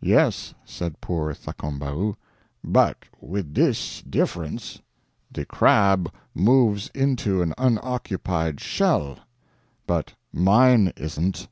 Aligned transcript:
"Yes," 0.00 0.54
said 0.64 1.00
poor 1.00 1.34
Thakombau, 1.34 2.14
"but 2.62 2.98
with 3.20 3.54
this 3.54 4.02
difference 4.02 4.80
the 5.32 5.44
crab 5.44 6.12
moves 6.32 6.92
into 6.94 7.42
an 7.42 7.54
unoccupied 7.58 8.60
shell, 8.60 9.18
but 9.84 10.14
mine 10.32 10.92
isn't." 10.96 11.48